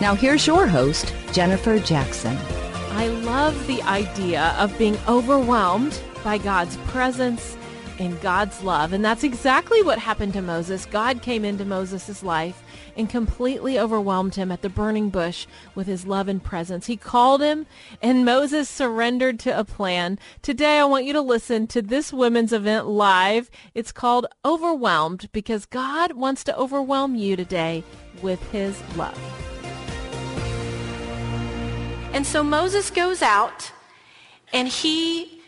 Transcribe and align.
Now 0.00 0.14
here's 0.14 0.46
your 0.46 0.66
host, 0.66 1.14
Jennifer 1.32 1.78
Jackson. 1.78 2.36
I 2.90 3.06
love 3.06 3.66
the 3.66 3.80
idea 3.82 4.54
of 4.58 4.76
being 4.76 4.98
overwhelmed 5.08 6.00
by 6.24 6.38
God's 6.38 6.76
presence 6.88 7.56
and 8.00 8.20
God's 8.20 8.62
love. 8.62 8.92
And 8.92 9.04
that's 9.04 9.22
exactly 9.22 9.82
what 9.82 9.98
happened 9.98 10.32
to 10.32 10.42
Moses. 10.42 10.84
God 10.86 11.22
came 11.22 11.44
into 11.44 11.64
Moses' 11.64 12.24
life 12.24 12.62
and 12.96 13.08
completely 13.08 13.78
overwhelmed 13.78 14.34
him 14.34 14.50
at 14.50 14.62
the 14.62 14.68
burning 14.68 15.10
bush 15.10 15.46
with 15.76 15.86
his 15.86 16.06
love 16.06 16.26
and 16.26 16.42
presence. 16.42 16.86
He 16.86 16.96
called 16.96 17.40
him 17.40 17.66
and 18.02 18.24
Moses 18.24 18.68
surrendered 18.68 19.38
to 19.40 19.56
a 19.56 19.64
plan. 19.64 20.18
Today 20.42 20.78
I 20.78 20.84
want 20.84 21.04
you 21.04 21.12
to 21.12 21.20
listen 21.20 21.66
to 21.68 21.82
this 21.82 22.12
women's 22.12 22.52
event 22.52 22.86
live. 22.88 23.50
It's 23.74 23.92
called 23.92 24.26
Overwhelmed 24.44 25.28
because 25.32 25.66
God 25.66 26.12
wants 26.12 26.42
to 26.44 26.58
overwhelm 26.58 27.14
you 27.14 27.36
today 27.36 27.84
with 28.22 28.42
his 28.50 28.80
love. 28.96 29.43
And 32.14 32.24
so 32.24 32.44
Moses 32.44 32.90
goes 32.90 33.22
out 33.22 33.72
and 34.52 34.68
he, 34.68 35.42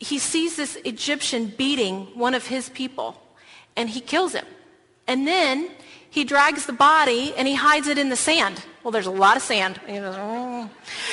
he 0.00 0.18
sees 0.18 0.56
this 0.56 0.76
Egyptian 0.76 1.48
beating 1.48 2.06
one 2.14 2.32
of 2.32 2.46
his 2.46 2.70
people 2.70 3.20
and 3.76 3.90
he 3.90 4.00
kills 4.00 4.32
him. 4.32 4.46
And 5.06 5.26
then 5.26 5.68
he 6.08 6.24
drags 6.24 6.64
the 6.64 6.72
body 6.72 7.34
and 7.36 7.46
he 7.46 7.54
hides 7.54 7.86
it 7.86 7.98
in 7.98 8.08
the 8.08 8.16
sand. 8.16 8.64
Well, 8.82 8.92
there's 8.92 9.04
a 9.06 9.10
lot 9.10 9.36
of 9.36 9.42
sand. 9.42 9.78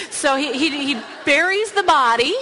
So 0.09 0.37
he, 0.37 0.53
he, 0.57 0.93
he 0.93 1.01
buries 1.25 1.73
the 1.73 1.83
body 1.83 2.33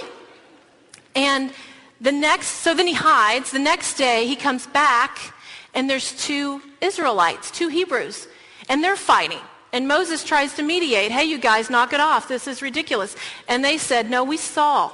and 1.16 1.52
the 2.00 2.12
next, 2.12 2.46
so 2.46 2.74
then 2.74 2.86
he 2.86 2.94
hides. 2.94 3.50
The 3.50 3.58
next 3.58 3.94
day 3.94 4.28
he 4.28 4.36
comes 4.36 4.68
back 4.68 5.34
and 5.74 5.90
there's 5.90 6.12
two 6.12 6.62
Israelites, 6.80 7.50
two 7.50 7.66
Hebrews, 7.66 8.28
and 8.68 8.84
they're 8.84 8.94
fighting. 8.94 9.40
And 9.72 9.86
Moses 9.86 10.24
tries 10.24 10.54
to 10.54 10.62
mediate. 10.62 11.12
Hey, 11.12 11.24
you 11.24 11.38
guys, 11.38 11.70
knock 11.70 11.92
it 11.92 12.00
off. 12.00 12.26
This 12.26 12.48
is 12.48 12.60
ridiculous. 12.60 13.14
And 13.48 13.64
they 13.64 13.78
said, 13.78 14.10
no, 14.10 14.24
we 14.24 14.36
saw. 14.36 14.90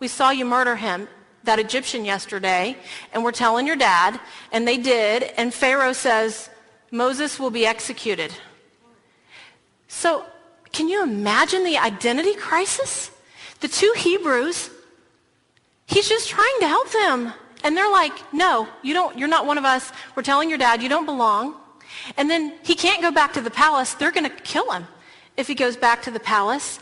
We 0.00 0.08
saw 0.08 0.30
you 0.30 0.44
murder 0.44 0.76
him, 0.76 1.08
that 1.44 1.58
Egyptian 1.58 2.04
yesterday, 2.04 2.76
and 3.12 3.22
we're 3.22 3.32
telling 3.32 3.66
your 3.66 3.76
dad. 3.76 4.18
And 4.50 4.66
they 4.66 4.78
did. 4.78 5.22
And 5.36 5.54
Pharaoh 5.54 5.92
says, 5.92 6.50
Moses 6.90 7.38
will 7.38 7.50
be 7.50 7.66
executed. 7.66 8.32
So 9.88 10.24
can 10.72 10.88
you 10.88 11.02
imagine 11.02 11.64
the 11.64 11.78
identity 11.78 12.34
crisis? 12.34 13.10
The 13.60 13.68
two 13.68 13.92
Hebrews, 13.96 14.70
he's 15.86 16.08
just 16.08 16.28
trying 16.28 16.60
to 16.60 16.68
help 16.68 16.90
them. 16.90 17.32
And 17.64 17.76
they're 17.76 17.90
like, 17.90 18.12
no, 18.32 18.68
you 18.82 18.92
don't, 18.92 19.18
you're 19.18 19.28
not 19.28 19.46
one 19.46 19.56
of 19.56 19.64
us. 19.64 19.90
We're 20.14 20.22
telling 20.22 20.48
your 20.48 20.58
dad 20.58 20.82
you 20.82 20.88
don't 20.88 21.06
belong. 21.06 21.54
And 22.16 22.30
then 22.30 22.54
he 22.62 22.74
can't 22.74 23.02
go 23.02 23.10
back 23.10 23.32
to 23.34 23.40
the 23.40 23.50
palace. 23.50 23.94
They're 23.94 24.12
going 24.12 24.30
to 24.30 24.36
kill 24.42 24.70
him 24.70 24.86
if 25.36 25.46
he 25.46 25.54
goes 25.54 25.76
back 25.76 26.02
to 26.02 26.10
the 26.10 26.20
palace. 26.20 26.78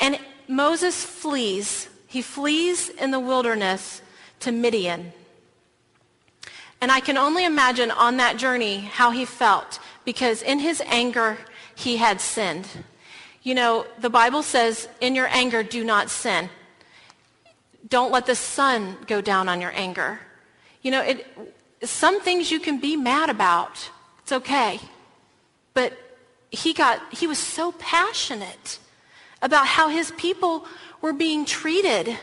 And 0.00 0.18
Moses 0.48 1.04
flees. 1.04 1.88
He 2.06 2.22
flees 2.22 2.88
in 2.88 3.10
the 3.10 3.20
wilderness 3.20 4.02
to 4.40 4.52
Midian. 4.52 5.12
And 6.80 6.90
I 6.90 7.00
can 7.00 7.16
only 7.16 7.44
imagine 7.44 7.90
on 7.90 8.16
that 8.16 8.36
journey 8.36 8.80
how 8.80 9.10
he 9.12 9.24
felt 9.24 9.78
because 10.04 10.42
in 10.42 10.58
his 10.58 10.82
anger, 10.86 11.38
he 11.74 11.96
had 11.96 12.20
sinned. 12.20 12.66
You 13.42 13.54
know, 13.54 13.86
the 13.98 14.10
Bible 14.10 14.42
says, 14.42 14.88
in 15.00 15.14
your 15.14 15.28
anger, 15.28 15.62
do 15.62 15.84
not 15.84 16.10
sin. 16.10 16.50
Don't 17.88 18.12
let 18.12 18.26
the 18.26 18.34
sun 18.34 18.96
go 19.06 19.20
down 19.20 19.48
on 19.48 19.60
your 19.60 19.72
anger. 19.74 20.20
You 20.82 20.90
know, 20.90 21.02
it, 21.02 21.26
some 21.82 22.20
things 22.20 22.50
you 22.50 22.60
can 22.60 22.80
be 22.80 22.96
mad 22.96 23.30
about. 23.30 23.90
It's 24.22 24.32
okay. 24.32 24.80
But 25.74 25.92
he 26.50 26.72
got, 26.72 27.00
he 27.12 27.26
was 27.26 27.38
so 27.38 27.72
passionate 27.72 28.78
about 29.40 29.66
how 29.66 29.88
his 29.88 30.12
people 30.12 30.66
were 31.00 31.12
being 31.12 31.44
treated. 31.44 32.16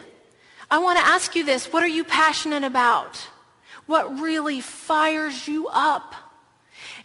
I 0.72 0.78
want 0.80 1.00
to 1.00 1.06
ask 1.06 1.36
you 1.36 1.44
this. 1.44 1.74
What 1.74 1.84
are 1.84 1.88
you 1.88 2.04
passionate 2.04 2.64
about? 2.64 3.28
What 3.88 4.20
really 4.20 4.62
fires 4.62 5.48
you 5.48 5.68
up? 5.68 6.16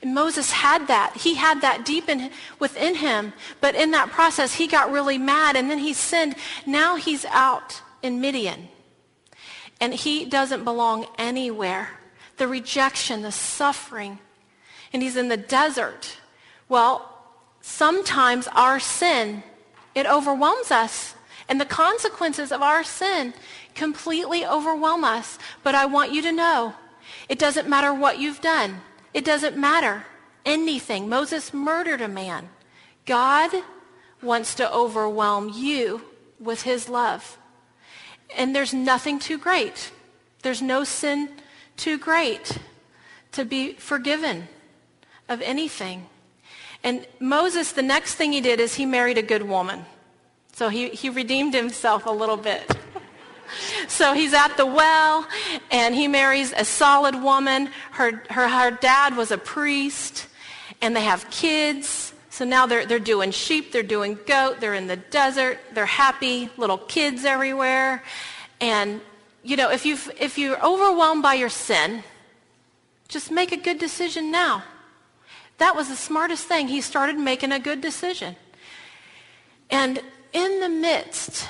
And 0.02 0.14
Moses 0.14 0.50
had 0.52 0.86
that. 0.88 1.16
He 1.16 1.34
had 1.34 1.62
that 1.62 1.84
deep 1.84 2.10
in, 2.10 2.30
within 2.58 2.94
him. 2.94 3.32
But 3.60 3.74
in 3.74 3.92
that 3.92 4.10
process, 4.10 4.54
he 4.54 4.66
got 4.66 4.92
really 4.92 5.16
mad 5.16 5.56
and 5.56 5.70
then 5.70 5.78
he 5.78 5.94
sinned. 5.94 6.36
Now 6.66 6.96
he's 6.96 7.24
out 7.26 7.80
in 8.02 8.20
Midian. 8.20 8.68
And 9.80 9.94
he 9.94 10.26
doesn't 10.26 10.62
belong 10.62 11.06
anywhere. 11.16 11.88
The 12.36 12.46
rejection, 12.46 13.22
the 13.22 13.32
suffering, 13.32 14.18
and 14.94 15.02
he's 15.02 15.16
in 15.16 15.28
the 15.28 15.36
desert. 15.36 16.18
Well, 16.68 17.10
sometimes 17.60 18.46
our 18.52 18.78
sin, 18.78 19.42
it 19.92 20.06
overwhelms 20.06 20.70
us. 20.70 21.16
And 21.48 21.60
the 21.60 21.66
consequences 21.66 22.52
of 22.52 22.62
our 22.62 22.84
sin 22.84 23.34
completely 23.74 24.46
overwhelm 24.46 25.02
us. 25.02 25.38
But 25.64 25.74
I 25.74 25.84
want 25.84 26.12
you 26.12 26.22
to 26.22 26.32
know, 26.32 26.74
it 27.28 27.40
doesn't 27.40 27.68
matter 27.68 27.92
what 27.92 28.20
you've 28.20 28.40
done. 28.40 28.80
It 29.12 29.24
doesn't 29.24 29.58
matter 29.58 30.06
anything. 30.46 31.08
Moses 31.08 31.52
murdered 31.52 32.00
a 32.00 32.08
man. 32.08 32.48
God 33.04 33.50
wants 34.22 34.54
to 34.54 34.72
overwhelm 34.72 35.50
you 35.52 36.02
with 36.38 36.62
his 36.62 36.88
love. 36.88 37.36
And 38.34 38.54
there's 38.54 38.72
nothing 38.72 39.18
too 39.18 39.38
great. 39.38 39.90
There's 40.42 40.62
no 40.62 40.84
sin 40.84 41.30
too 41.76 41.98
great 41.98 42.58
to 43.32 43.44
be 43.44 43.74
forgiven 43.74 44.48
of 45.28 45.40
anything. 45.42 46.06
And 46.82 47.06
Moses, 47.18 47.72
the 47.72 47.82
next 47.82 48.14
thing 48.14 48.32
he 48.32 48.40
did 48.40 48.60
is 48.60 48.74
he 48.74 48.84
married 48.84 49.16
a 49.16 49.22
good 49.22 49.42
woman. 49.42 49.86
So 50.52 50.68
he, 50.68 50.90
he 50.90 51.08
redeemed 51.08 51.54
himself 51.54 52.06
a 52.06 52.10
little 52.10 52.36
bit. 52.36 52.70
so 53.88 54.12
he's 54.12 54.34
at 54.34 54.56
the 54.56 54.66
well 54.66 55.26
and 55.70 55.94
he 55.94 56.06
marries 56.06 56.52
a 56.52 56.64
solid 56.64 57.20
woman. 57.20 57.70
Her, 57.92 58.22
her, 58.30 58.48
her 58.48 58.70
dad 58.70 59.16
was 59.16 59.30
a 59.30 59.38
priest 59.38 60.28
and 60.82 60.94
they 60.94 61.02
have 61.02 61.28
kids. 61.30 62.12
So 62.28 62.44
now 62.44 62.66
they're, 62.66 62.84
they're 62.84 62.98
doing 62.98 63.30
sheep, 63.30 63.72
they're 63.72 63.82
doing 63.82 64.18
goat, 64.26 64.60
they're 64.60 64.74
in 64.74 64.86
the 64.86 64.96
desert, 64.96 65.58
they're 65.72 65.86
happy, 65.86 66.50
little 66.56 66.78
kids 66.78 67.24
everywhere. 67.24 68.02
And, 68.60 69.00
you 69.42 69.56
know, 69.56 69.70
if, 69.70 69.86
you 69.86 69.96
if 70.18 70.36
you're 70.36 70.62
overwhelmed 70.64 71.22
by 71.22 71.34
your 71.34 71.48
sin, 71.48 72.02
just 73.08 73.30
make 73.30 73.52
a 73.52 73.56
good 73.56 73.78
decision 73.78 74.30
now. 74.30 74.64
That 75.58 75.76
was 75.76 75.88
the 75.88 75.96
smartest 75.96 76.46
thing. 76.46 76.68
He 76.68 76.80
started 76.80 77.16
making 77.18 77.52
a 77.52 77.58
good 77.58 77.80
decision. 77.80 78.36
And 79.70 80.00
in 80.32 80.60
the 80.60 80.68
midst 80.68 81.48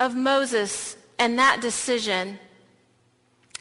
of 0.00 0.14
Moses 0.14 0.96
and 1.18 1.38
that 1.38 1.60
decision, 1.60 2.38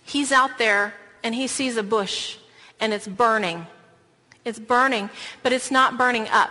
he's 0.03 0.31
out 0.31 0.57
there 0.57 0.94
and 1.23 1.35
he 1.35 1.47
sees 1.47 1.77
a 1.77 1.83
bush 1.83 2.38
and 2.79 2.94
it's 2.94 3.07
burning. 3.07 3.67
It's 4.45 4.59
burning, 4.59 5.09
but 5.41 5.53
it's 5.53 5.71
not 5.71 5.97
burning 5.97 6.27
up. 6.29 6.50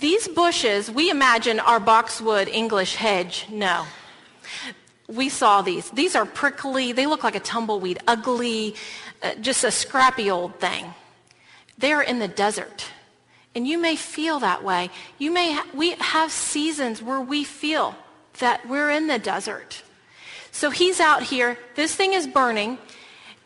These 0.00 0.28
bushes, 0.28 0.90
we 0.90 1.08
imagine 1.08 1.60
are 1.60 1.80
boxwood 1.80 2.48
English 2.48 2.96
hedge. 2.96 3.46
No. 3.50 3.86
We 5.08 5.28
saw 5.28 5.62
these. 5.62 5.90
These 5.90 6.16
are 6.16 6.26
prickly. 6.26 6.92
They 6.92 7.06
look 7.06 7.22
like 7.22 7.36
a 7.36 7.40
tumbleweed, 7.40 8.00
ugly, 8.06 8.74
uh, 9.22 9.34
just 9.36 9.64
a 9.64 9.70
scrappy 9.70 10.30
old 10.30 10.58
thing. 10.58 10.92
They're 11.78 12.02
in 12.02 12.18
the 12.18 12.28
desert. 12.28 12.90
And 13.54 13.66
you 13.66 13.78
may 13.78 13.96
feel 13.96 14.40
that 14.40 14.64
way. 14.64 14.90
You 15.18 15.30
may 15.30 15.52
ha- 15.52 15.66
we 15.72 15.92
have 15.92 16.32
seasons 16.32 17.02
where 17.02 17.20
we 17.20 17.44
feel 17.44 17.94
that 18.40 18.68
we're 18.68 18.90
in 18.90 19.06
the 19.06 19.18
desert. 19.18 19.82
So 20.50 20.70
he's 20.70 21.00
out 21.00 21.22
here. 21.22 21.58
This 21.74 21.94
thing 21.94 22.12
is 22.12 22.26
burning. 22.26 22.78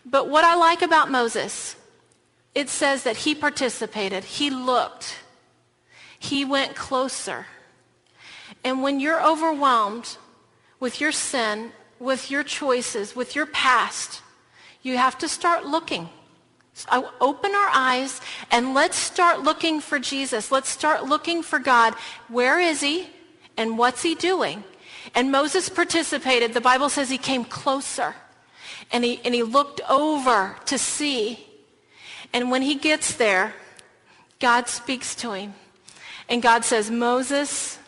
But 0.04 0.28
what 0.28 0.44
I 0.44 0.54
like 0.54 0.82
about 0.82 1.10
Moses, 1.10 1.76
it 2.54 2.68
says 2.68 3.02
that 3.02 3.18
he 3.18 3.34
participated. 3.34 4.24
He 4.24 4.50
looked. 4.50 5.18
He 6.18 6.44
went 6.44 6.74
closer. 6.74 7.46
And 8.64 8.82
when 8.82 9.00
you're 9.00 9.24
overwhelmed 9.24 10.16
with 10.80 11.00
your 11.00 11.12
sin, 11.12 11.72
with 11.98 12.30
your 12.30 12.42
choices, 12.42 13.14
with 13.14 13.36
your 13.36 13.46
past, 13.46 14.22
you 14.82 14.96
have 14.96 15.18
to 15.18 15.28
start 15.28 15.66
looking. 15.66 16.08
Open 16.90 17.54
our 17.54 17.70
eyes 17.72 18.20
and 18.50 18.74
let's 18.74 18.96
start 18.96 19.40
looking 19.40 19.80
for 19.80 19.98
Jesus. 19.98 20.52
Let's 20.52 20.68
start 20.68 21.04
looking 21.04 21.42
for 21.42 21.58
God. 21.58 21.94
Where 22.28 22.60
is 22.60 22.80
he 22.80 23.08
and 23.56 23.78
what's 23.78 24.02
he 24.02 24.14
doing? 24.14 24.64
And 25.14 25.32
Moses 25.32 25.68
participated. 25.68 26.54
The 26.54 26.60
Bible 26.60 26.88
says 26.88 27.10
he 27.10 27.18
came 27.18 27.44
closer 27.44 28.14
and 28.92 29.04
he, 29.04 29.20
and 29.24 29.34
he 29.34 29.42
looked 29.42 29.80
over 29.88 30.56
to 30.66 30.78
see. 30.78 31.44
And 32.32 32.50
when 32.50 32.62
he 32.62 32.74
gets 32.74 33.14
there, 33.14 33.54
God 34.38 34.68
speaks 34.68 35.14
to 35.16 35.32
him. 35.32 35.54
And 36.28 36.42
God 36.42 36.64
says, 36.64 36.90
Moses, 36.90 37.78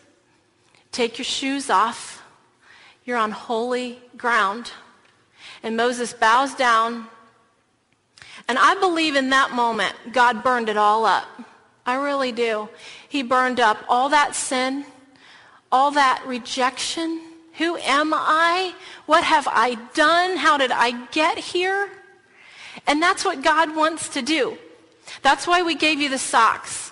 take 0.91 1.17
your 1.17 1.25
shoes 1.25 1.69
off. 1.69 2.23
You're 3.05 3.17
on 3.17 3.31
holy 3.31 3.99
ground. 4.17 4.71
And 5.63 5.77
Moses 5.77 6.13
bows 6.13 6.55
down. 6.55 7.07
And 8.51 8.59
I 8.59 8.75
believe 8.75 9.15
in 9.15 9.29
that 9.29 9.51
moment, 9.51 9.95
God 10.11 10.43
burned 10.43 10.67
it 10.67 10.75
all 10.75 11.05
up. 11.05 11.25
I 11.85 11.95
really 11.95 12.33
do. 12.33 12.67
He 13.07 13.23
burned 13.23 13.61
up 13.61 13.77
all 13.87 14.09
that 14.09 14.35
sin, 14.35 14.83
all 15.71 15.91
that 15.91 16.21
rejection. 16.27 17.21
Who 17.59 17.77
am 17.77 18.13
I? 18.13 18.73
What 19.05 19.23
have 19.23 19.47
I 19.49 19.75
done? 19.93 20.35
How 20.35 20.57
did 20.57 20.69
I 20.69 20.91
get 21.11 21.37
here? 21.37 21.91
And 22.85 23.01
that's 23.01 23.23
what 23.23 23.41
God 23.41 23.73
wants 23.73 24.09
to 24.09 24.21
do. 24.21 24.57
That's 25.21 25.47
why 25.47 25.61
we 25.61 25.73
gave 25.73 26.01
you 26.01 26.09
the 26.09 26.17
socks. 26.17 26.91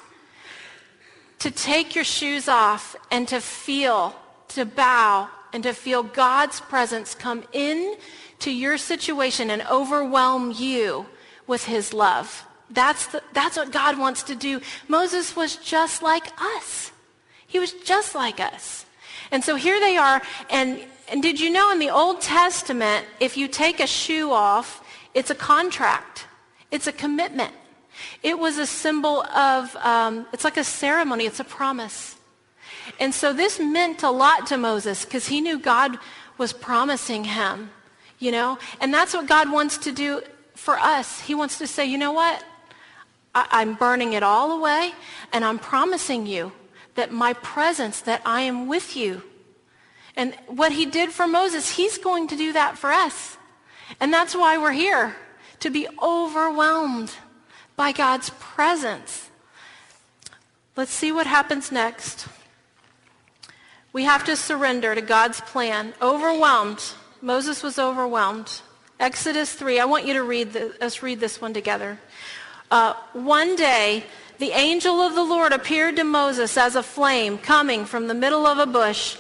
To 1.39 1.51
take 1.51 1.93
your 1.93 2.05
shoes 2.05 2.47
off 2.47 2.95
and 3.11 3.27
to 3.27 3.41
feel, 3.41 4.15
to 4.49 4.63
bow, 4.63 5.27
and 5.51 5.61
to 5.63 5.73
feel 5.73 6.03
God's 6.03 6.61
presence 6.61 7.13
come 7.13 7.43
in 7.51 7.97
to 8.39 8.49
your 8.49 8.77
situation 8.77 9.49
and 9.49 9.61
overwhelm 9.63 10.53
you 10.55 11.05
with 11.49 11.65
his 11.65 11.93
love. 11.93 12.45
That's, 12.69 13.07
the, 13.07 13.23
that's 13.33 13.57
what 13.57 13.71
God 13.71 13.97
wants 13.97 14.21
to 14.23 14.35
do. 14.35 14.61
Moses 14.87 15.35
was 15.35 15.55
just 15.57 16.03
like 16.03 16.27
us. 16.39 16.91
He 17.47 17.57
was 17.57 17.73
just 17.73 18.13
like 18.13 18.39
us. 18.39 18.85
And 19.31 19.43
so 19.43 19.55
here 19.55 19.79
they 19.79 19.97
are. 19.97 20.21
And, 20.51 20.79
and 21.09 21.23
did 21.23 21.39
you 21.39 21.49
know 21.49 21.71
in 21.71 21.79
the 21.79 21.89
Old 21.89 22.21
Testament, 22.21 23.07
if 23.19 23.35
you 23.35 23.47
take 23.47 23.79
a 23.79 23.87
shoe 23.87 24.31
off, 24.31 24.85
it's 25.15 25.31
a 25.31 25.35
contract. 25.35 26.27
It's 26.69 26.85
a 26.85 26.91
commitment. 26.91 27.53
It 28.21 28.37
was 28.37 28.59
a 28.59 28.67
symbol 28.67 29.23
of, 29.23 29.75
um, 29.77 30.27
it's 30.31 30.43
like 30.43 30.57
a 30.57 30.63
ceremony. 30.63 31.25
It's 31.25 31.39
a 31.39 31.43
promise. 31.43 32.15
And 32.99 33.13
so 33.13 33.33
this 33.33 33.59
meant 33.59 34.03
a 34.03 34.11
lot 34.11 34.45
to 34.47 34.57
Moses 34.57 35.03
because 35.03 35.27
he 35.27 35.41
knew 35.41 35.57
God 35.57 35.97
was 36.37 36.53
promising 36.53 37.23
him, 37.23 37.71
you 38.19 38.31
know? 38.31 38.59
And 38.79 38.93
that's 38.93 39.15
what 39.15 39.25
God 39.25 39.51
wants 39.51 39.77
to 39.79 39.91
do 39.91 40.21
for 40.59 40.77
us. 40.77 41.21
He 41.21 41.33
wants 41.33 41.57
to 41.57 41.67
say, 41.67 41.85
you 41.85 41.97
know 41.97 42.11
what? 42.11 42.43
I- 43.33 43.47
I'm 43.51 43.75
burning 43.75 44.13
it 44.13 44.23
all 44.23 44.51
away 44.51 44.91
and 45.31 45.45
I'm 45.45 45.59
promising 45.59 46.25
you 46.27 46.51
that 46.95 47.11
my 47.11 47.33
presence, 47.33 48.01
that 48.01 48.21
I 48.25 48.41
am 48.41 48.67
with 48.67 48.95
you. 48.95 49.23
And 50.15 50.35
what 50.47 50.73
he 50.73 50.85
did 50.85 51.11
for 51.11 51.27
Moses, 51.27 51.75
he's 51.75 51.97
going 51.97 52.27
to 52.27 52.35
do 52.35 52.53
that 52.53 52.77
for 52.77 52.91
us. 52.91 53.37
And 53.99 54.13
that's 54.13 54.35
why 54.35 54.57
we're 54.57 54.73
here, 54.73 55.15
to 55.61 55.69
be 55.69 55.87
overwhelmed 56.01 57.13
by 57.75 57.91
God's 57.91 58.29
presence. 58.39 59.29
Let's 60.75 60.91
see 60.91 61.11
what 61.11 61.25
happens 61.25 61.71
next. 61.71 62.27
We 63.93 64.03
have 64.03 64.23
to 64.25 64.35
surrender 64.35 64.93
to 64.93 65.01
God's 65.01 65.41
plan. 65.41 65.93
Overwhelmed. 66.01 66.83
Moses 67.21 67.63
was 67.63 67.79
overwhelmed. 67.79 68.61
Exodus 68.99 69.53
3. 69.53 69.79
I 69.79 69.85
want 69.85 70.05
you 70.05 70.13
to 70.15 70.23
read 70.23 70.51
the, 70.51 70.83
us 70.83 71.01
read 71.01 71.21
this 71.21 71.39
one 71.39 71.53
together. 71.53 71.97
Uh, 72.69 72.93
one 73.13 73.55
day, 73.55 74.03
the 74.39 74.51
angel 74.51 74.99
of 74.99 75.15
the 75.15 75.23
Lord 75.23 75.53
appeared 75.53 75.95
to 75.95 76.03
Moses 76.03 76.57
as 76.57 76.75
a 76.75 76.83
flame 76.83 77.37
coming 77.37 77.85
from 77.85 78.07
the 78.07 78.13
middle 78.13 78.45
of 78.45 78.57
a 78.57 78.65
bush. 78.65 79.15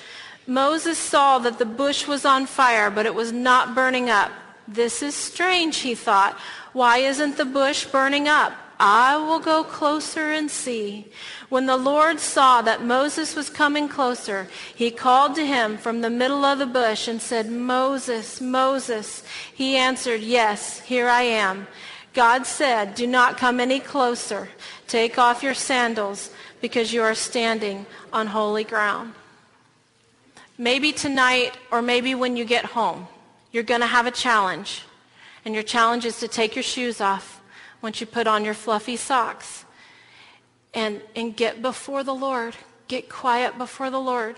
Moses 0.45 0.97
saw 0.97 1.39
that 1.39 1.59
the 1.59 1.65
bush 1.65 2.07
was 2.07 2.25
on 2.25 2.45
fire, 2.45 2.89
but 2.89 3.05
it 3.05 3.15
was 3.15 3.31
not 3.31 3.73
burning 3.73 4.09
up. 4.09 4.31
This 4.67 5.01
is 5.01 5.15
strange, 5.15 5.77
he 5.77 5.95
thought. 5.95 6.37
Why 6.73 6.97
isn't 6.97 7.37
the 7.37 7.45
bush 7.45 7.85
burning 7.85 8.27
up? 8.27 8.53
I 8.79 9.17
will 9.17 9.39
go 9.39 9.63
closer 9.63 10.31
and 10.31 10.51
see. 10.51 11.11
When 11.49 11.65
the 11.65 11.77
Lord 11.77 12.19
saw 12.19 12.61
that 12.61 12.83
Moses 12.83 13.35
was 13.35 13.49
coming 13.49 13.89
closer, 13.89 14.47
he 14.75 14.91
called 14.91 15.33
to 15.35 15.45
him 15.45 15.77
from 15.77 16.01
the 16.01 16.09
middle 16.09 16.45
of 16.45 16.59
the 16.59 16.67
bush 16.67 17.07
and 17.07 17.19
said, 17.19 17.49
Moses, 17.49 18.39
Moses. 18.39 19.23
He 19.53 19.75
answered, 19.75 20.21
Yes, 20.21 20.79
here 20.81 21.09
I 21.09 21.23
am. 21.23 21.67
God 22.13 22.45
said, 22.45 22.93
Do 22.93 23.07
not 23.07 23.37
come 23.37 23.59
any 23.59 23.79
closer. 23.79 24.49
Take 24.87 25.17
off 25.17 25.41
your 25.41 25.55
sandals 25.55 26.29
because 26.61 26.93
you 26.93 27.01
are 27.01 27.15
standing 27.15 27.87
on 28.13 28.27
holy 28.27 28.63
ground. 28.63 29.13
Maybe 30.55 30.91
tonight 30.91 31.57
or 31.71 31.81
maybe 31.81 32.13
when 32.13 32.37
you 32.37 32.45
get 32.45 32.65
home, 32.65 33.07
you're 33.51 33.63
going 33.63 33.81
to 33.81 33.87
have 33.87 34.05
a 34.05 34.11
challenge. 34.11 34.83
And 35.45 35.55
your 35.55 35.63
challenge 35.63 36.05
is 36.05 36.19
to 36.19 36.27
take 36.27 36.55
your 36.55 36.63
shoes 36.63 37.01
off 37.01 37.41
once 37.81 38.01
you 38.01 38.05
put 38.05 38.27
on 38.27 38.45
your 38.45 38.53
fluffy 38.53 38.97
socks 38.97 39.65
and, 40.73 41.01
and 41.15 41.35
get 41.35 41.61
before 41.61 42.03
the 42.03 42.13
Lord. 42.13 42.55
Get 42.87 43.09
quiet 43.09 43.57
before 43.57 43.89
the 43.89 43.99
Lord. 43.99 44.35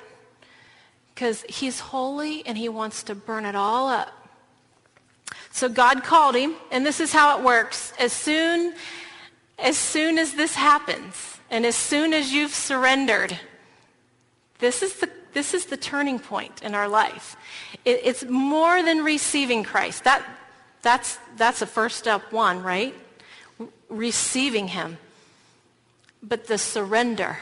Because 1.14 1.44
he's 1.44 1.80
holy 1.80 2.46
and 2.46 2.58
he 2.58 2.70
wants 2.70 3.04
to 3.04 3.16
burn 3.16 3.46
it 3.46 3.56
all 3.56 3.90
up. 3.90 4.10
So 5.52 5.68
God 5.68 6.04
called 6.04 6.36
him, 6.36 6.56
and 6.72 6.86
this 6.86 7.00
is 7.00 7.12
how 7.12 7.38
it 7.38 7.44
works. 7.44 7.94
As 8.00 8.14
soon, 8.14 8.74
as 9.60 9.78
soon 9.78 10.18
as 10.18 10.34
this 10.34 10.56
happens, 10.56 11.38
and 11.50 11.66
as 11.66 11.76
soon 11.76 12.14
as 12.14 12.32
you've 12.32 12.54
surrendered, 12.54 13.38
this 14.60 14.82
is 14.82 14.96
the, 14.96 15.10
this 15.34 15.54
is 15.54 15.66
the 15.66 15.78
turning 15.78 16.20
point 16.20 16.62
in 16.64 16.74
our 16.74 16.88
life. 16.88 17.36
It, 17.84 18.00
it's 18.04 18.24
more 18.24 18.82
than 18.82 19.04
receiving 19.04 19.64
Christ. 19.64 20.06
That, 20.06 20.24
that's, 20.82 21.20
that's 21.36 21.60
the 21.60 21.68
first 21.68 21.98
step 21.98 22.32
one, 22.32 22.64
right? 22.64 22.96
Receiving 23.90 24.70
him. 24.70 24.98
But 26.24 26.48
the 26.48 26.58
surrender, 26.58 27.38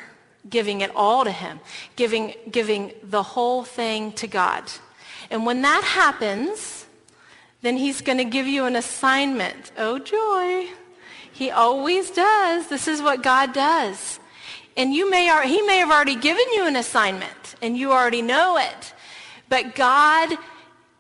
giving 0.50 0.82
it 0.82 0.92
all 0.96 1.24
to 1.24 1.32
him, 1.32 1.60
giving, 1.96 2.34
giving 2.50 2.94
the 3.04 3.24
whole 3.24 3.64
thing 3.64 4.12
to 4.14 4.28
God. 4.28 4.64
And 5.30 5.46
when 5.46 5.62
that 5.62 5.84
happens, 5.84 6.86
then 7.62 7.78
he's 7.78 8.02
going 8.02 8.18
to 8.20 8.26
give 8.26 8.48
you 8.48 8.66
an 8.66 8.76
assignment. 8.76 9.72
Oh, 9.78 10.00
joy. 10.00 10.68
He 11.32 11.52
always 11.52 12.10
does. 12.10 12.68
This 12.68 12.88
is 12.88 13.02
what 13.02 13.22
God 13.22 13.54
does. 13.54 14.20
And 14.78 14.94
you 14.94 15.10
may, 15.10 15.30
are, 15.30 15.44
he 15.44 15.62
may 15.64 15.78
have 15.78 15.92
already 15.92 16.16
given 16.16 16.46
you 16.54 16.66
an 16.66 16.76
assignment, 16.76 17.56
and 17.62 17.78
you 17.78 17.92
already 17.92 18.22
know 18.22 18.58
it. 18.58 18.94
But 19.50 19.76
God, 19.76 20.38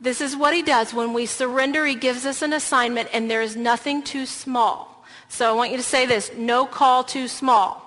this 0.01 0.20
is 0.20 0.36
what 0.36 0.53
he 0.53 0.62
does. 0.62 0.94
When 0.94 1.13
we 1.13 1.25
surrender, 1.25 1.86
he 1.86 1.96
gives 1.96 2.25
us 2.25 2.42
an 2.42 2.51
assignment, 2.51 3.10
and 3.13 3.30
there 3.30 3.42
is 3.42 3.56
nothing 3.56 4.03
too 4.03 4.25
small. 4.25 4.88
So 5.29 5.50
I 5.50 5.53
want 5.53 5.71
you 5.71 5.77
to 5.77 5.83
say 5.83 6.05
this. 6.05 6.31
No 6.36 6.65
call 6.65 7.03
too 7.03 7.27
small. 7.27 7.86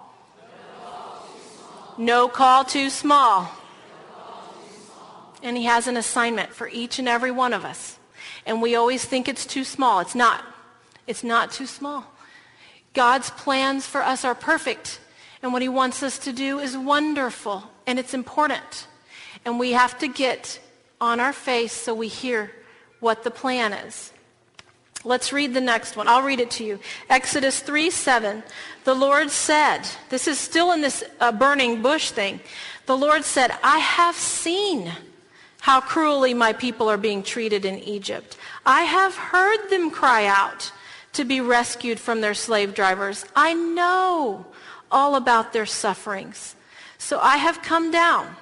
No 1.99 2.29
call 2.29 2.65
too 2.65 2.89
small. 2.89 3.51
And 5.43 5.57
he 5.57 5.65
has 5.65 5.87
an 5.89 5.97
assignment 5.97 6.55
for 6.55 6.69
each 6.69 6.99
and 6.99 7.09
every 7.09 7.33
one 7.33 7.53
of 7.53 7.65
us. 7.65 7.99
And 8.47 8.63
we 8.63 8.77
always 8.77 9.05
think 9.05 9.29
it's 9.29 9.45
too 9.45 9.65
small. 9.65 10.01
It's 10.01 10.15
not. 10.15 10.45
It's 11.07 11.25
not 11.25 11.51
too 11.51 11.67
small. 11.67 12.07
God's 12.95 13.31
plans 13.31 13.87
for 13.87 14.03
us 14.03 14.25
are 14.25 14.35
perfect. 14.35 15.01
And 15.43 15.53
what 15.53 15.63
he 15.63 15.69
wants 15.69 16.03
us 16.03 16.19
to 16.21 16.33
do 16.33 16.61
is 16.61 16.77
wonderful. 16.77 17.65
And 17.87 17.99
it's 17.99 18.15
important. 18.15 18.87
And 19.45 19.59
we 19.59 19.73
have 19.73 19.99
to 19.99 20.09
get 20.09 20.61
on 21.01 21.19
our 21.19 21.33
face 21.33 21.73
so 21.73 21.93
we 21.93 22.07
hear 22.07 22.53
what 23.01 23.25
the 23.25 23.31
plan 23.31 23.73
is. 23.73 24.12
Let's 25.05 25.33
read 25.33 25.55
the 25.55 25.61
next 25.61 25.97
one. 25.97 26.07
I'll 26.07 26.23
read 26.23 26.41
it 26.41 26.51
to 26.53 26.65
you. 26.65 26.79
Exodus 27.11 27.61
3, 27.61 27.91
7. 27.91 28.43
The 28.85 28.95
Lord 28.95 29.31
said, 29.31 29.81
this 30.11 30.29
is 30.29 30.39
still 30.39 30.73
in 30.73 30.81
this 30.81 31.03
uh, 31.21 31.33
burning 31.33 31.83
bush 31.83 32.11
thing. 32.11 32.41
The 32.87 32.97
Lord 32.97 33.25
said, 33.25 33.53
I 33.63 33.79
have 33.79 34.15
seen 34.15 34.93
how 35.61 35.81
cruelly 35.81 36.35
my 36.35 36.53
people 36.53 36.89
are 36.89 36.97
being 36.97 37.23
treated 37.23 37.65
in 37.65 37.79
Egypt. 37.79 38.37
I 38.67 38.83
have 38.83 39.15
heard 39.15 39.71
them 39.71 39.91
cry 39.91 40.27
out 40.27 40.73
to 41.13 41.25
be 41.25 41.41
rescued 41.41 42.01
from 42.01 42.21
their 42.21 42.35
slave 42.35 42.75
drivers. 42.75 43.25
I 43.37 43.55
know 43.55 44.47
all 44.91 45.15
about 45.15 45.53
their 45.53 45.67
sufferings. 45.67 46.55
So 46.99 47.19
I 47.19 47.39
have 47.39 47.63
come 47.63 47.91
down 47.91 48.37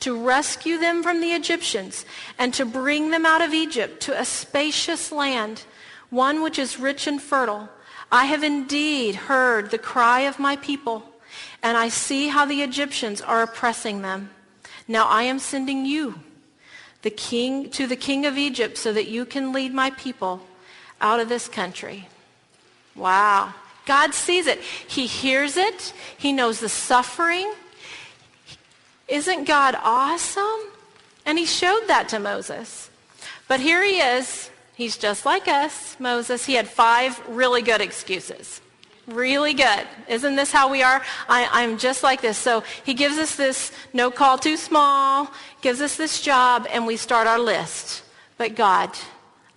to 0.00 0.22
rescue 0.22 0.78
them 0.78 1.02
from 1.02 1.20
the 1.20 1.32
Egyptians 1.32 2.04
and 2.38 2.52
to 2.54 2.66
bring 2.66 3.10
them 3.10 3.24
out 3.24 3.40
of 3.40 3.54
Egypt 3.54 4.00
to 4.02 4.20
a 4.20 4.24
spacious 4.24 5.10
land, 5.10 5.64
one 6.14 6.42
which 6.42 6.58
is 6.58 6.78
rich 6.78 7.06
and 7.06 7.20
fertile. 7.20 7.68
I 8.10 8.26
have 8.26 8.44
indeed 8.44 9.14
heard 9.14 9.70
the 9.70 9.78
cry 9.78 10.20
of 10.20 10.38
my 10.38 10.56
people, 10.56 11.02
and 11.62 11.76
I 11.76 11.88
see 11.88 12.28
how 12.28 12.44
the 12.44 12.62
Egyptians 12.62 13.20
are 13.20 13.42
oppressing 13.42 14.02
them. 14.02 14.30
Now 14.86 15.08
I 15.08 15.24
am 15.24 15.38
sending 15.38 15.84
you 15.84 16.20
the 17.02 17.10
king, 17.10 17.68
to 17.70 17.86
the 17.86 17.96
king 17.96 18.24
of 18.24 18.38
Egypt 18.38 18.78
so 18.78 18.92
that 18.92 19.08
you 19.08 19.26
can 19.26 19.52
lead 19.52 19.74
my 19.74 19.90
people 19.90 20.40
out 21.00 21.20
of 21.20 21.28
this 21.28 21.48
country. 21.48 22.08
Wow. 22.94 23.52
God 23.84 24.14
sees 24.14 24.46
it. 24.46 24.60
He 24.60 25.06
hears 25.06 25.56
it. 25.56 25.92
He 26.16 26.32
knows 26.32 26.60
the 26.60 26.68
suffering. 26.68 27.52
Isn't 29.08 29.44
God 29.44 29.76
awesome? 29.82 30.72
And 31.26 31.38
he 31.38 31.44
showed 31.44 31.84
that 31.88 32.08
to 32.10 32.18
Moses. 32.18 32.88
But 33.48 33.60
here 33.60 33.84
he 33.84 33.98
is. 33.98 34.50
He's 34.74 34.96
just 34.96 35.24
like 35.24 35.46
us, 35.46 35.96
Moses. 36.00 36.44
He 36.44 36.54
had 36.54 36.68
five 36.68 37.20
really 37.28 37.62
good 37.62 37.80
excuses. 37.80 38.60
Really 39.06 39.54
good. 39.54 39.86
Isn't 40.08 40.34
this 40.34 40.50
how 40.50 40.70
we 40.70 40.82
are? 40.82 41.02
I, 41.28 41.62
am 41.62 41.78
just 41.78 42.02
like 42.02 42.22
this. 42.22 42.38
So 42.38 42.64
he 42.84 42.94
gives 42.94 43.18
us 43.18 43.36
this 43.36 43.70
no 43.92 44.10
call 44.10 44.38
too 44.38 44.56
small, 44.56 45.30
gives 45.60 45.80
us 45.80 45.96
this 45.96 46.20
job, 46.20 46.66
and 46.70 46.86
we 46.86 46.96
start 46.96 47.26
our 47.26 47.38
list. 47.38 48.02
But 48.36 48.56
God, 48.56 48.90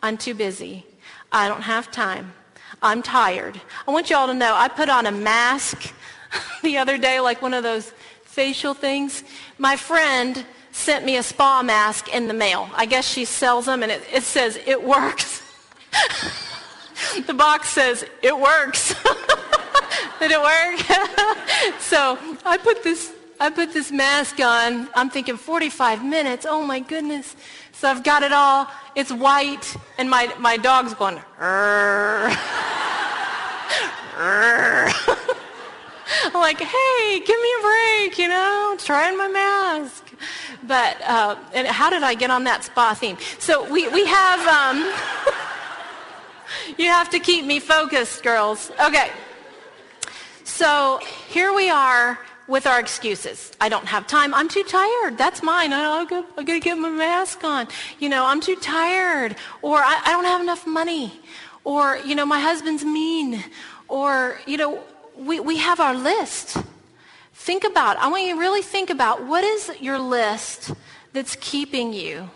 I'm 0.04 0.18
too 0.18 0.34
busy. 0.34 0.86
I 1.32 1.48
don't 1.48 1.62
have 1.62 1.92
time. 1.92 2.34
I'm 2.82 3.02
tired. 3.02 3.60
I 3.88 3.92
want 3.92 4.10
you 4.10 4.18
all 4.18 4.28
to 4.28 4.34
know 4.34 4.54
I 4.54 4.68
put 4.68 4.90
on 4.90 5.08
a 5.08 5.12
mask 5.12 5.94
the 6.62 6.78
other 6.78 6.98
day, 6.98 7.20
like 7.22 7.42
one 7.42 7.54
of 7.54 7.64
those 7.64 7.92
facial 8.24 8.74
things. 8.74 9.24
My 9.58 9.78
friend 9.78 10.46
sent 10.78 11.04
me 11.04 11.18
a 11.18 11.24
spa 11.24 11.64
mask 11.64 12.14
in 12.14 12.28
the 12.28 12.34
mail. 12.34 12.70
I 12.76 12.86
guess 12.86 13.08
she 13.08 13.26
sells 13.26 13.66
them 13.66 13.84
and 13.84 13.92
it, 13.92 14.02
it 14.14 14.24
says, 14.24 14.60
it 14.66 14.82
works. 14.82 15.42
the 17.26 17.34
box 17.34 17.70
says, 17.70 18.06
it 18.22 18.38
works. 18.38 18.94
Did 20.20 20.32
it 20.32 20.40
work? 20.40 20.80
so 21.80 22.18
I 22.46 22.58
put 22.58 22.84
this 22.84 23.14
I 23.40 23.52
put 23.52 23.72
this 23.72 23.92
mask 23.92 24.40
on. 24.40 24.90
I'm 24.96 25.12
thinking 25.12 25.38
45 25.38 26.04
minutes. 26.04 26.48
Oh 26.50 26.66
my 26.66 26.80
goodness. 26.80 27.36
So 27.72 27.88
I've 27.88 28.04
got 28.04 28.24
it 28.24 28.32
all. 28.32 28.68
It's 28.96 29.12
white 29.12 29.76
and 30.00 30.10
my, 30.10 30.34
my 30.40 30.58
dog's 30.58 30.96
going, 30.96 31.22
I'm 36.26 36.34
like, 36.34 36.60
hey, 36.60 37.20
give 37.20 37.40
me 37.40 37.54
a 37.60 37.62
break, 37.62 38.18
you 38.18 38.28
know, 38.28 38.76
trying 38.80 39.16
my 39.18 39.28
mask. 39.28 40.07
But, 40.64 41.02
uh, 41.02 41.36
and 41.54 41.68
how 41.68 41.90
did 41.90 42.04
I 42.04 42.14
get 42.14 42.32
on 42.32 42.44
that 42.46 42.64
spa 42.64 42.94
theme? 42.94 43.18
So 43.40 43.70
we, 43.72 43.88
we 43.90 44.06
have, 44.06 44.40
um, 44.48 44.78
you 46.78 46.88
have 46.88 47.10
to 47.12 47.20
keep 47.20 47.46
me 47.46 47.60
focused, 47.60 48.24
girls. 48.24 48.72
Okay. 48.84 49.12
So 50.44 51.00
here 51.30 51.54
we 51.54 51.70
are 51.70 52.20
with 52.48 52.66
our 52.66 52.80
excuses. 52.80 53.52
I 53.60 53.70
don't 53.70 53.86
have 53.86 54.08
time. 54.08 54.34
I'm 54.34 54.48
too 54.48 54.64
tired. 54.64 55.18
That's 55.18 55.44
mine. 55.44 55.74
I, 55.74 55.84
I, 55.84 56.24
I 56.38 56.44
got 56.44 56.54
to 56.54 56.60
get 56.60 56.78
my 56.78 56.90
mask 56.90 57.44
on. 57.44 57.68
You 58.00 58.10
know, 58.10 58.26
I'm 58.26 58.42
too 58.42 58.56
tired. 58.56 59.36
Or 59.62 59.78
I, 59.78 60.02
I 60.06 60.12
don't 60.12 60.26
have 60.26 60.42
enough 60.42 60.66
money. 60.66 61.20
Or, 61.64 61.98
you 61.98 62.16
know, 62.16 62.26
my 62.26 62.40
husband's 62.40 62.86
mean. 62.86 63.44
Or, 63.88 64.40
you 64.46 64.58
know, 64.58 64.82
we, 65.18 65.40
we 65.40 65.58
have 65.58 65.80
our 65.80 65.96
list. 65.96 66.58
Think 67.48 67.64
about, 67.64 67.96
I 67.96 68.10
want 68.10 68.24
you 68.24 68.34
to 68.36 68.40
really 68.42 68.62
think 68.62 68.90
about 68.90 69.26
what 69.26 69.42
is 69.42 69.72
your 69.80 70.00
list 70.00 70.74
that's 71.14 71.38
keeping 71.40 71.94
you 71.94 72.30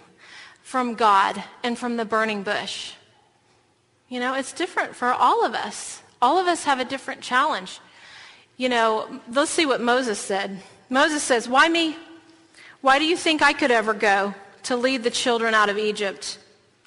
from 0.61 0.95
God 0.95 1.43
and 1.63 1.77
from 1.77 1.97
the 1.97 2.05
burning 2.05 2.43
bush? 2.43 2.93
You 4.07 4.21
know, 4.21 4.35
it's 4.35 4.53
different 4.53 4.95
for 4.95 5.07
all 5.07 5.45
of 5.45 5.53
us. 5.53 6.01
All 6.21 6.37
of 6.37 6.47
us 6.47 6.63
have 6.63 6.79
a 6.79 6.85
different 6.85 7.19
challenge. 7.19 7.81
You 8.55 8.69
know, 8.69 9.19
let's 9.29 9.51
see 9.51 9.65
what 9.65 9.81
Moses 9.81 10.17
said. 10.17 10.61
Moses 10.89 11.21
says, 11.21 11.49
Why 11.49 11.67
me? 11.67 11.97
Why 12.79 12.97
do 12.97 13.03
you 13.03 13.17
think 13.17 13.41
I 13.41 13.51
could 13.51 13.69
ever 13.69 13.93
go 13.93 14.33
to 14.63 14.77
lead 14.77 15.03
the 15.03 15.11
children 15.11 15.53
out 15.53 15.67
of 15.67 15.77
Egypt? 15.77 16.39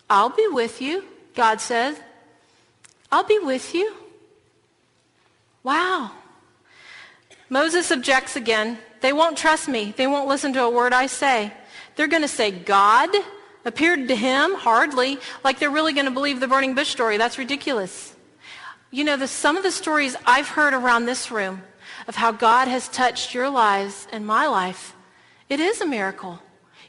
I'll 0.08 0.30
be 0.30 0.48
with 0.48 0.80
you, 0.80 1.04
God 1.34 1.60
says. 1.60 2.00
I'll 3.12 3.24
be 3.24 3.38
with 3.38 3.74
you. 3.74 3.94
Wow. 5.62 6.12
Moses 7.54 7.92
objects 7.92 8.34
again. 8.34 8.78
They 9.00 9.12
won't 9.12 9.38
trust 9.38 9.68
me. 9.68 9.94
They 9.96 10.08
won't 10.08 10.26
listen 10.26 10.52
to 10.54 10.64
a 10.64 10.68
word 10.68 10.92
I 10.92 11.06
say. 11.06 11.52
They're 11.94 12.08
going 12.08 12.22
to 12.22 12.36
say, 12.40 12.50
God 12.50 13.10
appeared 13.64 14.08
to 14.08 14.16
him? 14.16 14.54
Hardly. 14.54 15.18
Like 15.44 15.60
they're 15.60 15.70
really 15.70 15.92
going 15.92 16.06
to 16.06 16.10
believe 16.10 16.40
the 16.40 16.48
burning 16.48 16.74
bush 16.74 16.88
story. 16.88 17.16
That's 17.16 17.38
ridiculous. 17.38 18.12
You 18.90 19.04
know, 19.04 19.16
the, 19.16 19.28
some 19.28 19.56
of 19.56 19.62
the 19.62 19.70
stories 19.70 20.16
I've 20.26 20.48
heard 20.48 20.74
around 20.74 21.06
this 21.06 21.30
room 21.30 21.62
of 22.08 22.16
how 22.16 22.32
God 22.32 22.66
has 22.66 22.88
touched 22.88 23.34
your 23.34 23.48
lives 23.48 24.08
and 24.10 24.26
my 24.26 24.48
life, 24.48 24.92
it 25.48 25.60
is 25.60 25.80
a 25.80 25.86
miracle. 25.86 26.40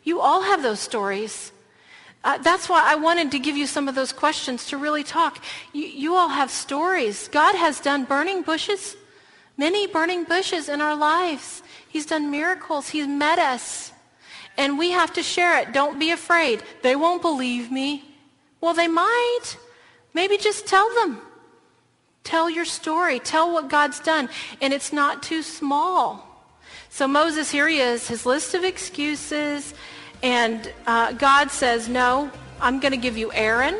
You 0.04 0.20
all 0.20 0.42
have 0.42 0.64
those 0.64 0.80
stories. 0.80 1.52
Uh, 2.24 2.40
that's 2.40 2.68
why 2.68 2.82
I 2.84 2.96
wanted 2.96 3.30
to 3.34 3.38
give 3.38 3.56
you 3.56 3.68
some 3.68 3.88
of 3.88 3.94
those 3.94 4.12
questions 4.12 4.66
to 4.70 4.78
really 4.78 5.04
talk. 5.04 5.44
You, 5.74 5.86
you 5.86 6.16
all 6.16 6.30
have 6.30 6.50
stories. 6.50 7.28
God 7.28 7.54
has 7.54 7.80
done 7.80 8.06
burning 8.06 8.42
bushes, 8.42 8.98
many 9.58 9.88
burning 9.88 10.24
bushes 10.24 10.70
in 10.70 10.82
our 10.82 10.96
lives. 10.96 11.64
He's 11.88 12.06
done 12.06 12.32
miracles. 12.32 12.90
He's 12.90 13.08
met 13.08 13.40
us. 13.40 13.92
And 14.58 14.78
we 14.78 14.92
have 14.92 15.14
to 15.14 15.24
share 15.24 15.60
it. 15.60 15.74
Don't 15.74 16.00
be 16.00 16.12
afraid. 16.12 16.64
They 16.82 16.96
won't 16.96 17.22
believe 17.22 17.72
me. 17.72 18.04
Well, 18.62 18.74
they 18.74 18.88
might. 18.88 19.58
Maybe 20.14 20.38
just 20.38 20.66
tell 20.66 20.94
them. 20.96 21.22
Tell 22.24 22.50
your 22.50 22.66
story. 22.66 23.20
Tell 23.20 23.52
what 23.52 23.70
God's 23.70 24.00
done. 24.00 24.30
And 24.62 24.74
it's 24.74 24.92
not 24.94 25.22
too 25.22 25.44
small. 25.44 26.26
So 26.90 27.08
Moses, 27.08 27.52
here 27.52 27.68
he 27.68 27.80
is, 27.80 28.08
his 28.08 28.26
list 28.26 28.54
of 28.54 28.64
excuses. 28.64 29.74
And 30.24 30.72
uh, 30.88 31.12
God 31.14 31.52
says, 31.52 31.90
no, 31.90 32.32
I'm 32.62 32.80
going 32.80 32.94
to 32.94 32.98
give 32.98 33.18
you 33.18 33.32
Aaron. 33.34 33.78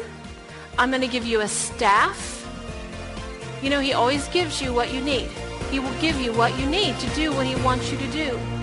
I'm 0.78 0.90
going 0.90 1.02
to 1.02 1.08
give 1.08 1.26
you 1.26 1.40
a 1.42 1.48
staff. 1.48 2.34
You 3.64 3.70
know, 3.70 3.80
he 3.80 3.94
always 3.94 4.28
gives 4.28 4.62
you 4.62 4.74
what 4.74 4.94
you 4.94 5.02
need. 5.02 5.30
He 5.72 5.80
will 5.80 5.94
give 6.00 6.20
you 6.22 6.32
what 6.34 6.58
you 6.60 6.66
need 6.68 6.98
to 7.00 7.10
do 7.16 7.34
what 7.34 7.46
he 7.46 7.56
wants 7.64 7.92
you 7.92 7.98
to 7.98 8.08
do. 8.12 8.55